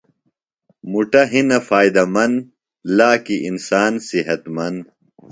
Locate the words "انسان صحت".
3.49-4.41